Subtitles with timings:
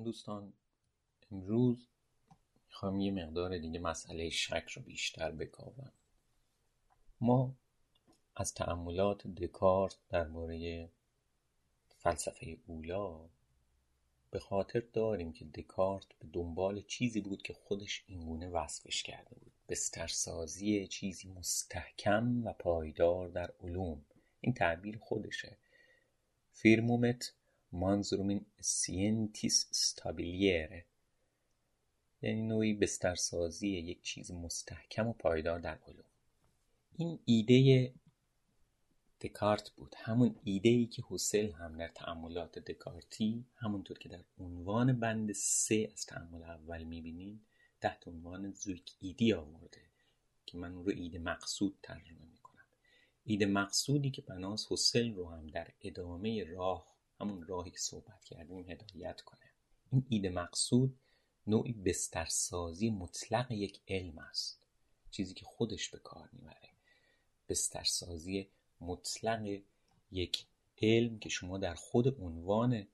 [0.00, 0.52] سلام دوستان
[1.32, 1.88] امروز
[2.68, 5.92] می‌خوام یه مقدار دیگه مسئله شک رو بیشتر بکاوم.
[7.20, 7.54] ما
[8.36, 10.88] از تأملات دکارت درباره
[11.98, 13.28] فلسفه اولا
[14.30, 19.52] به خاطر داریم که دکارت به دنبال چیزی بود که خودش اینگونه وصفش کرده بود.
[19.68, 24.04] بسترسازی چیزی مستحکم و پایدار در علوم.
[24.40, 25.56] این تعبیر خودشه.
[26.52, 27.32] firmum et
[27.72, 30.84] mansurum in scientiis stabilire
[32.22, 36.04] یعنی نوعی بسترسازی یک چیز مستحکم و پایدار در علوم.
[36.96, 37.92] این ایده
[39.20, 39.94] دکارت بود.
[39.98, 45.90] همون ایده ای که هوسرل هم در تأملات دکارتی همونطور که در عنوان بند سه
[45.92, 47.40] از تأمل اول می‌بینید
[47.80, 49.80] تحت عنوان Zweckidee آورده
[50.46, 52.64] که من رو ایده مقصود ترجمه می‌کنم.
[53.24, 58.70] ایده مقصودی که بناس حسل رو هم در ادامه راه همون راهی که صحبت کردیم
[58.70, 59.50] هدایت کنه.
[59.92, 60.98] این ایده مقصود
[61.46, 64.60] نوعی بسترسازی مطلق یک علم است.
[65.10, 66.68] چیزی که خودش به کار می‌بره.
[67.48, 68.48] بسترسازی
[68.80, 69.60] مطلق
[70.10, 70.46] یک
[70.82, 72.86] علم که شما در خود عنوان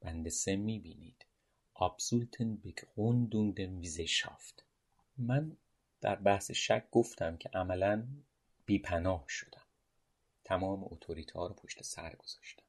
[0.00, 1.26] بند سه می‌بینید.
[1.74, 4.62] Absoluten Begründung der Wissenschaft.
[5.18, 5.56] من
[6.00, 8.06] در بحث شک گفتم که عملا
[8.66, 9.66] بیپناه شدم.
[10.44, 12.62] تمام اتوریتا رو پشت سر گذاشتم.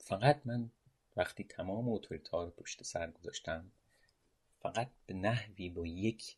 [0.00, 0.70] فقط من
[1.16, 3.72] وقتی تمام اتوریتا رو پشت سر گذاشتم
[4.60, 6.36] فقط به نحوی با یک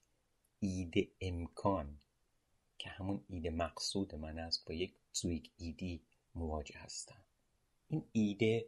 [0.60, 2.00] ایده امکان
[2.78, 6.02] که همون ایده مقصود من است با یک زویک ایدی
[6.34, 7.24] مواجه هستم.
[7.88, 8.66] این ایده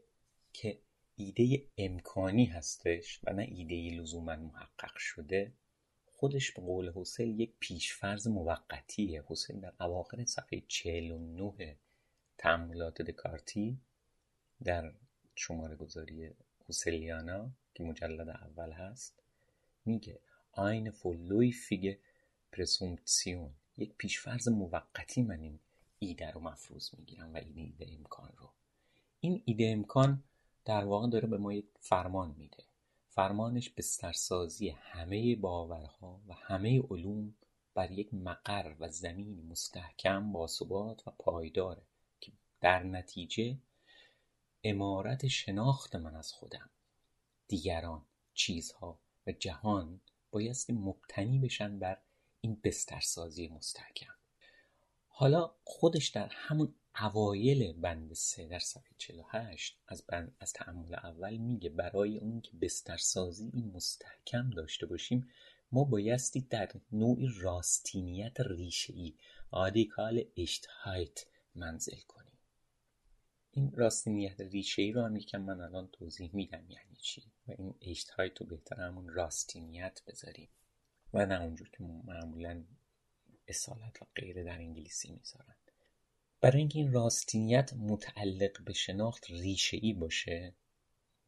[0.52, 0.78] که
[1.16, 5.52] ایده امکانی هستش و نه ایده لزوما محقق شده
[6.06, 9.24] خودش به قول هوسرل یک پیشفرز موقتیه.
[9.26, 11.76] هوسرل در اواخر صفحه 49
[12.38, 13.78] تأملات دکارتی
[14.64, 14.92] در
[15.34, 16.30] شماره گذاری
[16.68, 19.22] هوسرلیانا که مجلد اول هست
[19.84, 20.18] میگه
[20.52, 21.96] eine vorläufige
[22.52, 25.58] Präsumption یک پیشفرز موقتی من این
[25.98, 28.50] ایده رو مفروض می‌گیرم و این ایده امکان رو.
[29.20, 30.22] این ایده امکان
[30.64, 32.64] در واقع داره به ما یک فرمان میده.
[33.10, 37.34] فرمانش بسترسازی همه باورها و همه علوم
[37.74, 41.82] بر یک مقر و زمین مستحکم باثبات و پایداره
[42.20, 43.56] که در نتیجه
[44.64, 46.70] امارت شناخت من از خودم.
[47.48, 51.98] دیگران چیزها و جهان بایستی مبتنی بشن بر
[52.40, 54.14] این بسترسازی مستحکم.
[55.08, 61.36] حالا خودش در همون اوایل بند سه در صفحه 48 از بند از تعمل اول
[61.36, 65.28] میگه برای اون که بسترسازی این مستحکم داشته باشیم
[65.72, 69.14] ما بایستی در نوعی راستینیت ریشه‌ای
[69.52, 72.23] رادیکال اشتهایت منزل کنیم.
[73.56, 77.22] این راستینیت ریشه‌ای رو هم یکم من الان توضیح میدم یعنی چی.
[77.48, 80.48] و این اشتهایت رو بهتر همون راستینیت بذاریم.
[81.12, 82.64] و نه اونجور که معمولا
[83.48, 85.54] اصالت و غیره در انگلیسی می‌ذارن.
[86.40, 90.54] برای اینکه این راستینیت متعلق به شناخت ریشه ای باشه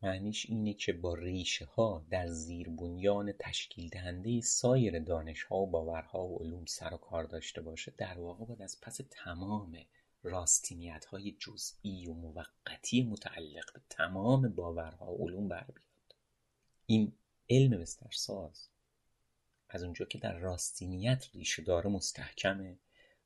[0.02, 5.70] معنیش اینه که با ریشه ها در زیر بنیان تشکیل دهنده سایر دانش ها و
[5.70, 9.76] باورها و علوم سر و کار داشته باشه در واقع باید از پس تمام
[10.26, 16.14] راستینیت های جزئی و موقتی متعلق به تمام باورها و علوم بر بیاد.
[16.86, 17.12] این
[17.50, 18.68] علم بسترساز
[19.68, 22.78] از اونجا که در راستینیت ریشه داره مستحکمه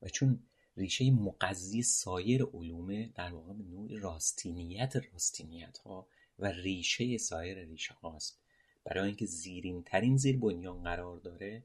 [0.03, 0.43] و چون
[0.77, 6.07] ریشه مقضی سایر علومه در واقع به نوع راستینیت راستینیت ها
[6.39, 8.41] و ریشه سایر ریشه هاست.
[8.85, 11.65] برای اینکه زیرین ترین زیر بنیان قرار داره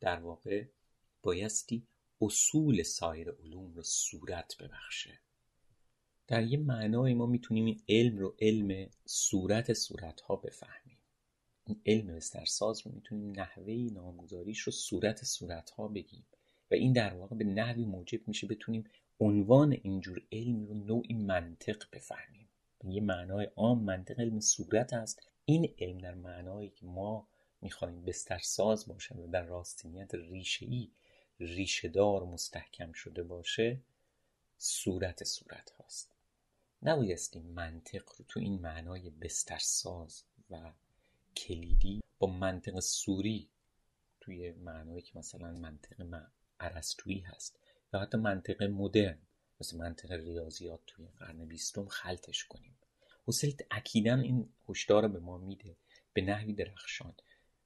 [0.00, 0.64] در واقع
[1.22, 1.86] بایستی
[2.24, 5.18] اصول سایر علوم رو صورت ببخشه.
[6.26, 10.98] در یه معنای ما می‌تونیم این علم رو علم صورت صورت ها بفهمیم.
[11.66, 16.26] این علم بسترساز رو می‌تونیم نحوه نامگذاریش رو صورت صورت ها بگیم
[16.70, 18.84] و این در واقع به نحوی موجب میشه بتونیم
[19.20, 22.48] عنوان اینجور علم رو نوعی منطق بفهمیم.
[22.84, 25.22] یه معنای عام منطق علم صورت است.
[25.44, 27.28] این علم در معنایی که ما
[27.60, 30.14] می‌خوایم بسترساز باشه و در راستینیت
[31.40, 33.80] ریشه‌ای ریشهدار مستحکم شده باشه
[34.58, 36.14] صورت صورت هاست.
[36.82, 40.72] نبایستی منطق رو تو این معنای بسترساز و
[41.36, 43.48] کلیدی با منطق سوری
[44.20, 46.26] توی معنایی که مثلا منطق
[46.60, 47.58] عرستویی هست
[47.92, 49.18] یا حتی منطق مدرن
[49.60, 52.78] مثل منطق ریاضیات توی قرن بیستم خلطش کنیم.
[53.26, 55.76] حسل اکیدا این هشدار به ما میده
[56.12, 57.14] به نحوی درخشان.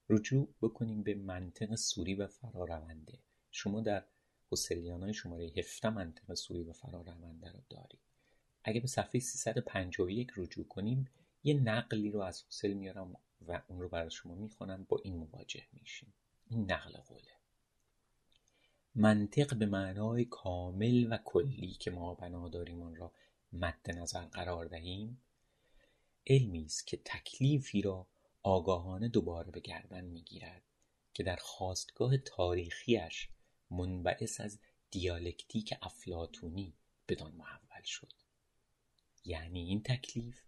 [0.09, 3.19] رجوع بکنیم به منطق سوری و فرارونده
[3.51, 4.05] شما در
[4.51, 8.01] حسلیان های شماره 17 منطق سوری و فرارونده رو دارید.
[8.65, 11.09] اگه به صفحه 351 رجوع کنیم
[11.45, 13.17] یه نقلی رو از حسل میارم
[13.49, 16.15] و اون رو برای شما می‌خونم با این مواجه میشیم.
[16.47, 17.39] این نقل قوله.
[18.95, 23.13] منطق به معنای کامل و کلی که ما بنا داریم آن را
[23.53, 25.23] مد نظر قرار دهیم
[26.27, 28.07] علمی است که تکلیفی را
[28.43, 30.63] آگاهانه دوباره به گردن می‌گیرد
[31.15, 33.29] که در خواستگاه تاریخیش
[33.71, 34.59] منبعث از
[34.91, 36.75] دیالکتیک افلاتونی
[37.09, 38.13] بدان محول شد.
[39.25, 40.43] یعنی این تکلیف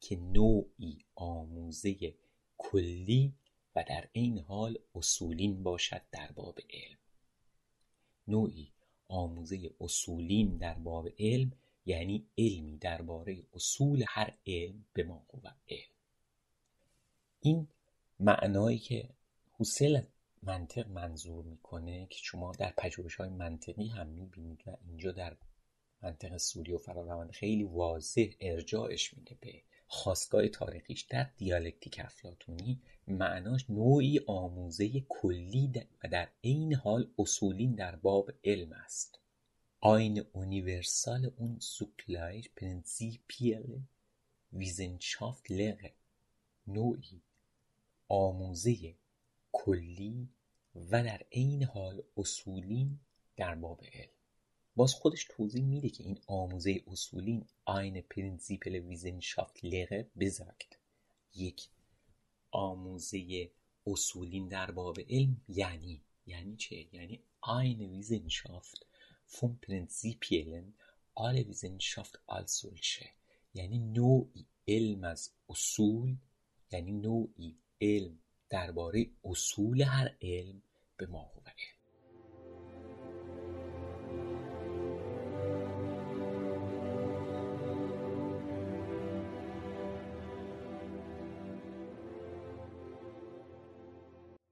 [0.00, 2.14] که نوعی آموزه
[2.58, 3.34] کلی
[3.76, 6.98] و در این حال اصولین باشد در باب علم.
[8.28, 8.72] نوعی
[9.08, 11.52] آموزه اصولین در باب علم
[11.86, 15.26] یعنی علمی درباره اصول هر علم به ما
[15.68, 15.94] علم.
[17.40, 17.68] این
[18.20, 19.08] معنایی که
[19.52, 20.02] حوسل
[20.46, 25.36] منطق منظور می‌کنه که شما در پژوهش های منطقی هم می‌بینید و اینجا در
[26.02, 31.02] منطق سوری و فراروند خیلی واضح ارجاعش میده به خواستگاه تاریخیش.
[31.02, 35.72] در دیالکتیک افلاتونی معناش نوعی آموزه کلی
[36.04, 39.18] و در عین حال اصولین در باب علم است.
[39.80, 43.82] eine universale und zugleich prinzipielle
[44.52, 45.92] Wissenschaftslehre
[46.66, 47.22] نوعی
[48.08, 48.94] آموزه
[49.54, 50.28] کلی
[50.74, 53.00] و در عین حال اصولین
[53.36, 54.10] در باب علم.
[54.76, 60.78] باز خودش توضیح میده که این آموزه اصولین eine prinzipielle Wissenschaftslehre besagt
[61.34, 61.68] یک
[62.50, 63.50] آموزه
[63.86, 68.86] اصولین در باب علم یعنی یعنی چه؟ یعنی eine Wissenschaft
[69.26, 70.74] von Prinzipien
[71.14, 73.10] aller Wissenschaft als solche
[73.54, 76.16] یعنی نوعی علم از اصول
[76.72, 78.18] یعنی نوعی علم
[78.48, 80.62] درباره اصول هر علم
[80.96, 81.74] به ما هو علم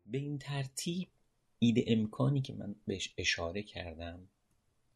[0.06, 1.08] به این ترتیب
[1.58, 4.28] ایده امکانی که من بهش اشاره کردم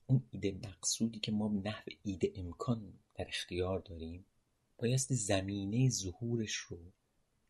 [0.07, 4.25] اون ایده مقصودی که ما نحو ایده امکان در اختیار داریم
[4.79, 6.79] بایستی زمینه ظهورش رو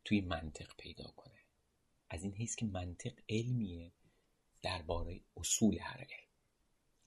[0.05, 1.36] توی منطق پیدا کنه.
[2.11, 3.93] از این حیث که منطق علمیه
[4.63, 6.29] درباره اصول هر علم.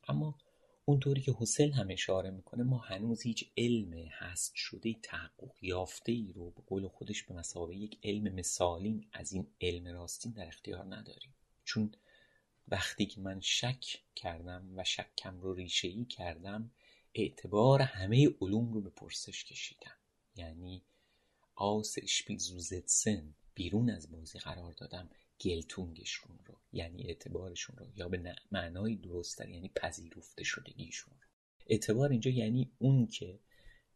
[0.08, 0.38] اما
[0.86, 6.34] اونطوری که حسل هم اشاره می‌کنه ما هنوز هیچ علم هست شده تحقق یافته ای
[6.36, 10.96] رو به قول خودش به مسابقه یک علم مثالین از این علم راستین در اختیار
[10.96, 11.34] نداریم.
[11.64, 11.92] چون
[12.68, 16.72] وقتی که من شک کردم و شکم رو ریشه ای کردم
[17.14, 19.98] اعتبار همه علوم رو به پرسش کشیدم.
[20.36, 20.82] یعنی
[21.56, 22.38] آس اشپیل
[23.56, 25.10] بیرون از بازی قرار دادم
[25.42, 31.28] گلتونگشون رو یعنی اعتبارشون رو یا به معنای درستتر یعنی پذیرفته شدگیشون رو.
[31.68, 33.40] اعتبار اینجا یعنی اون که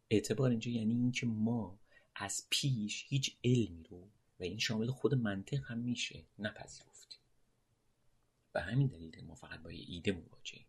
[0.09, 1.79] اعتبار اینجا یعنی این که ما
[2.15, 4.09] از پیش هیچ علمی رو
[4.39, 7.19] و این شامل خود منطق هم میشه نپذیرفتیم.
[8.55, 10.65] و همین دلیل ما فقط با ایده مواجهیم.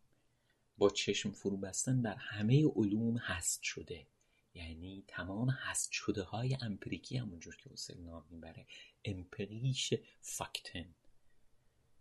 [0.78, 4.06] با چشم فرو بستن در همه علوم هست شده.
[4.54, 8.66] یعنی تمام هست شده های امپریکی همونجور که حسل نام می‌بره.
[9.04, 10.94] امپریش فاکتن.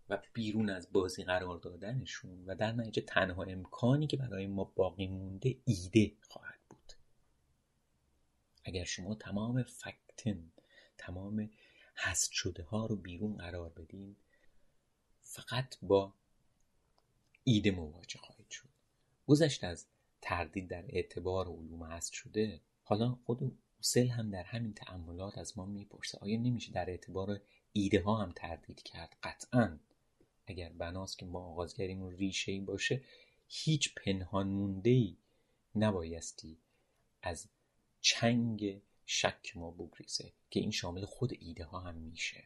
[0.10, 5.07] و بیرون از بازی قرار دادنشون و در نتیجه تنها امکانی که برای ما باقی
[5.07, 6.94] مونده ایده خواهد بود.
[8.64, 10.52] اگر شما تمام فکتن
[10.98, 11.50] تمام
[11.95, 14.16] هست شده ها رو بیرون قرار بدین
[15.22, 16.14] فقط با
[17.44, 18.69] ایده مواجه خواهید شد.
[19.28, 19.88] گذشت از
[20.23, 25.65] تردید در اعتبار علوم هست شده حالا خود سل هم در همین تعملات از ما
[25.65, 27.42] می‌پرسه آیا نمیشه در اعتبار
[27.73, 29.80] ایده ها هم تردید کرد؟ قطعا.
[30.45, 33.03] اگر بناست که ما آغازگریمون ریشه ای باشه
[33.47, 35.18] هیچ پنهان مونده ای
[35.75, 36.57] نبایستی
[37.21, 37.47] از
[38.01, 42.44] چنگ شک ما بگریزه که این شامل خود ایده ها هم میشه.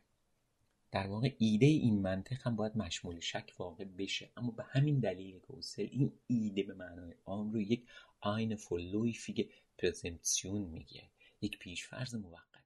[0.91, 4.31] در واقع ایده این منطق هم باید مشمول شک واقع بشه.
[4.37, 7.87] اما به همین دلیل که این ایده به معنای عام رو یک
[8.19, 11.03] eine vorläufige Präsumption میگه
[11.41, 12.57] یک پیشفرز موقتی.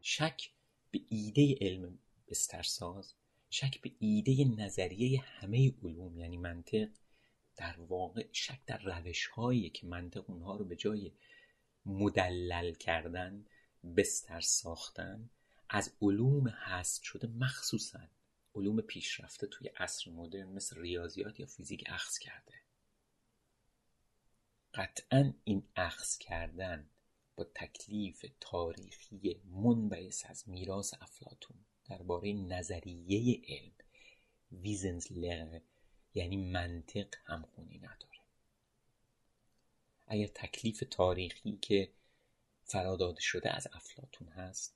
[0.00, 0.50] شک
[0.90, 3.14] به ایده علم بسترساز
[3.50, 6.88] شک به ایده نظریه همه علوم یعنی منطق
[7.56, 11.12] در واقع شک در روش هایی که منطق اونها رو به جای
[11.86, 13.44] مدلل کردن
[13.96, 15.30] بستر ساختن
[15.68, 18.08] از علوم هست شده مخصوصا
[18.54, 22.54] علوم پیشرفته توی عصر مدرن مثل ریاضیات یا فیزیک اخذ کرده.
[24.74, 26.90] قطعا این اخذ کردن
[27.36, 31.56] با تکلیف تاریخی منبعث از میراث افلاطون
[31.88, 33.72] درباره نظریه علم.
[34.52, 35.60] Wissenschaftslehre
[36.14, 38.18] یعنی منطق همخونی نداره.
[40.06, 41.92] اگر تکلیف تاریخی که
[42.64, 44.74] فراداده شده از افلاطون هست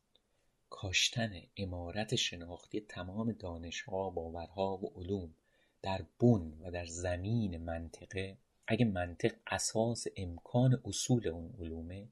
[0.70, 5.34] کاشتن عمارت شناختی تمام دانشها باورها و علوم
[5.82, 12.08] در بن و در زمین منطقه اگه منطق اساس امکان اصول اون علومه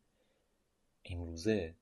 [1.04, 1.75] امروزه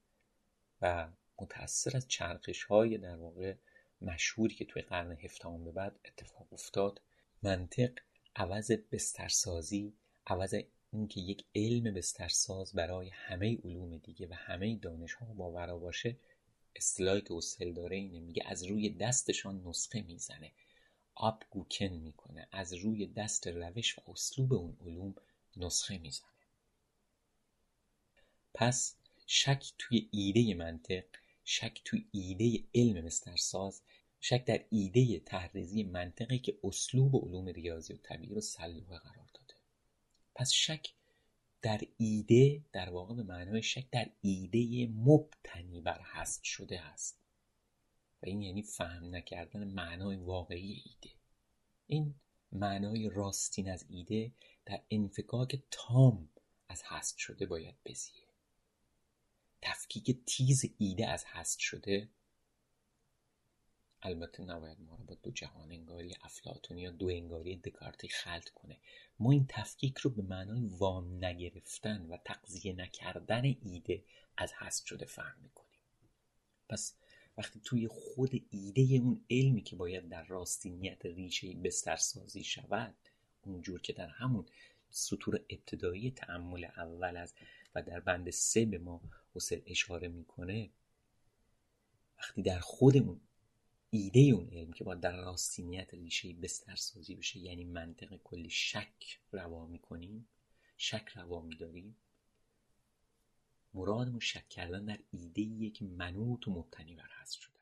[0.82, 1.08] و
[1.40, 3.54] متأثر از چرخش های در واقع
[4.00, 7.00] مشهوری که توی قرن هفتم به بعد اتفاق افتاد.
[7.42, 7.90] منطق
[8.36, 9.92] عوض بسترسازی
[10.26, 10.54] عوض
[10.92, 16.16] اینکه یک علم بسترساز برای همه علوم دیگه و همه دانش ها باورا باشه
[16.76, 20.52] اصطلاحی که اوسل داره اینه میگه از روی دستشان نسخه می‌زنه.
[21.14, 22.48] آب گوکن می‌کنه.
[22.52, 25.14] از روی دست روش و اسلوب اون علوم
[25.56, 26.28] نسخه می‌زنه.
[28.54, 31.04] پس شک توی ایده منطق
[31.50, 33.82] شک توی ایده علم مسترساز
[34.20, 39.54] شک در ایده تحریزی منطقی که اسلوب علوم ریاضی و طبیعی رو سلوه قرار داده.
[40.34, 40.92] پس شک
[41.62, 47.20] در ایده در واقع به معنای شک در ایده مبتنی بر هست شده است
[48.22, 51.16] و این یعنی فهم نکردن معنای واقعی ایده.
[51.86, 52.14] این
[52.52, 54.32] معنای راستین از ایده
[54.66, 56.28] در انفکاک تام
[56.68, 58.27] از هست شده باید بزیه.
[59.62, 62.08] تفکیک تیز ایده از هست شده.
[64.02, 68.76] البته نباید ما رو با دو جهان انگاری افلاتونی یا دو انگاری دکارتی خلط کنه.
[69.18, 74.04] ما این تفکیک رو به معنای وام نگرفتن و تقضیه نکردن ایده
[74.36, 75.80] از هست شده فهم می‌کنیم.
[76.68, 76.94] پس
[77.38, 82.94] وقتی توی خود ایده اون علمی که باید در راستینیت ریشه بسترسازی شود
[83.42, 84.46] اونجور که در همون
[84.90, 87.34] سطور ابتدایی تعمل اول از
[87.74, 89.00] و در بند سه به ما
[89.38, 90.70] حسل اشاره می‌کنه
[92.18, 93.20] وقتی در خودمون
[93.90, 99.66] ایده اون علم که با در راستینیت ریشه بسترسازی بشه یعنی منطق کلی شک روا
[99.66, 100.28] می‌کنیم
[100.76, 101.96] شک روا میداریم
[103.74, 107.57] مرادمون شک کردن در ایده که منوط و مبتنی بر هست شده.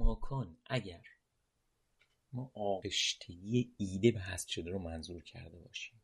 [0.00, 1.02] کماکان اگر
[2.32, 6.00] ما آغشتگی ایده به هست شده رو منظور کرده باشیم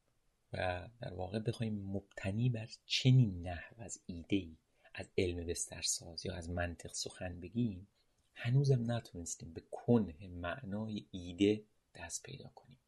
[0.52, 4.56] و در واقع بخوایم مبتنی بر چنین نحو از ایده ای
[4.94, 7.88] از علم بسترساز یا از منطق سخن بگیم
[8.34, 12.78] هنوزم نتونستیم به کنه معنای ایده دست پیدا کنیم.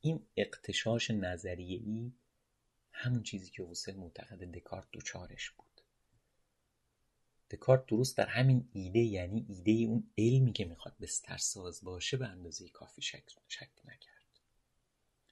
[0.00, 2.12] این اقتشاش نظریه ای
[2.92, 5.67] همون چیزی که حسین معتقد دکارت دوچارش بود.
[7.50, 12.68] دکارت درست در همین ایده یعنی ایده اون علمی که می‌خواد بسترساز باشه به اندازه
[12.68, 14.40] کافی شک, شک نکرد.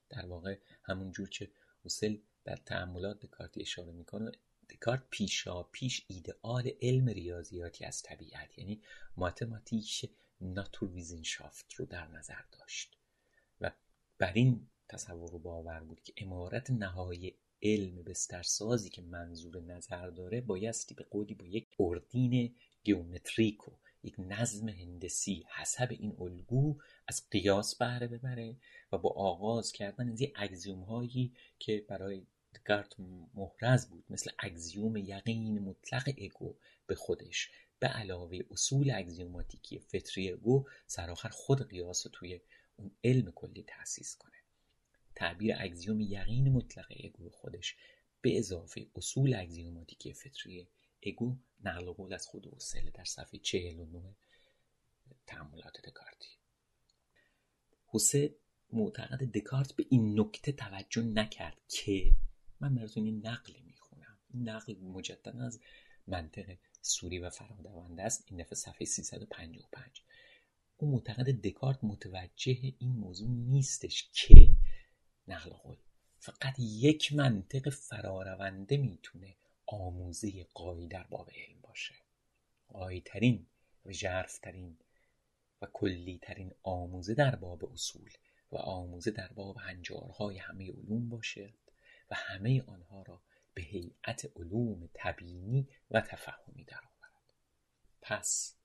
[0.09, 1.51] در واقع همون جور که
[1.85, 4.33] حسل در تعملات دکارتی اشاره می‌کنه
[4.71, 8.83] دکارت پیشا پیش ایدئال علم ریاضیاتی از طبیعت یعنی
[9.17, 12.97] ماتماتیک ناتورویزنشافت رو در نظر داشت.
[13.61, 13.71] و
[14.19, 20.41] بر این تصور رو باور بود که امارت نهایی علم بسترسازی که منظور نظر داره
[20.41, 23.73] بایستی به قولی با یک اردین گیومتریک و
[24.03, 28.57] یک نظم هندسی حسب این الگو از قیاس بهره ببره
[28.93, 32.93] و با آغاز کردن از اگزیوم هایی که برای دکارت
[33.35, 36.55] محرز بود مثل اگزیوم یقین مطلق اگو
[36.87, 37.51] به خودش.
[37.79, 42.41] به علاوه اصول اگزیوماتیکی فطری اگو سرآخر خود قیاس توی
[42.77, 44.46] اون علم کلی تأسیس کنه.
[45.17, 47.77] تعبیر اگزیوم یقین مطلق اگو خودش
[48.21, 50.69] به اضافه اصول اگزیوماتیکی فطری
[51.03, 54.03] اگو نقل قول از خود وسله در صفحه 49
[55.27, 56.29] تعاملات دکارتی.
[57.87, 58.35] حسه
[58.73, 62.15] معتقد دکارت به این نکته توجه نکرد که
[62.61, 64.19] من براتون این نقلی می‌خونم.
[64.35, 65.61] این نقل مجددا از
[66.07, 68.25] منطق سوری و فرادونده است.
[68.27, 70.03] این دفعه صفحه 355
[70.77, 74.55] او معتقد دکارت متوجه این موضوع نیستش که
[75.29, 75.77] نقل قول.
[76.19, 81.95] فقط یک منطق فرارونده می‌تونه آموزه قایی در باب علم باشه.
[82.69, 83.47] قایی ترین
[83.87, 83.93] و
[84.43, 84.79] ترین
[85.63, 88.11] و کلی ترین آموزه در باب اصول
[88.53, 91.55] و آموزه در باب هنجارهای همه علوم باشه
[92.11, 93.23] و همه آنها را
[93.55, 97.33] به هیئت علوم تبیینی و تفهمی درآورد.
[98.03, 98.57] پس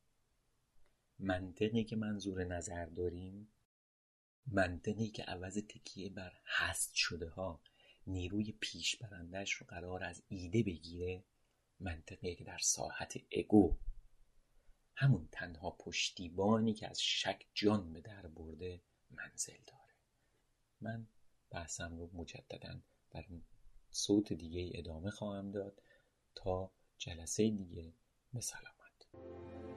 [1.20, 3.48] منطقی که منظور نظر داریم
[4.48, 7.62] منطقی که عوض تکیه بر هست شده ها
[8.08, 11.24] نیروی پیش برندش رو قرار از ایده بگیره
[11.80, 13.78] منطقی که در ساحت اگو
[14.96, 18.82] همون تنها پشتیبانی که از شک جان به در برده
[19.12, 19.96] منزل داره.
[20.82, 21.08] من
[21.50, 22.82] بحثم رو مجددا
[23.12, 23.26] بر
[23.92, 25.82] صوت دیگه ادامه خواهم داد
[26.36, 27.94] تا جلسه دیگه
[28.34, 29.71] به سلامت.